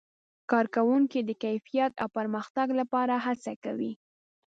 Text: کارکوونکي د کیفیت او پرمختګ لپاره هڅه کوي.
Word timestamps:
کارکوونکي 0.51 1.19
د 1.23 1.31
کیفیت 1.43 1.91
او 2.01 2.07
پرمختګ 2.17 2.67
لپاره 2.79 3.13
هڅه 3.25 3.53
کوي. 3.63 3.91